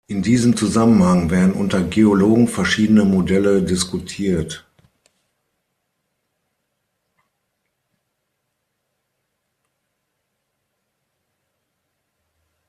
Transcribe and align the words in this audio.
In 0.07 0.21
diesem 0.23 0.55
Zusammenhang 0.57 1.29
werden 1.29 1.53
unter 1.53 1.81
Geologen 1.83 2.47
verschiedene 2.47 3.05
Modelle 3.05 3.61
diskutiert. 3.63 4.65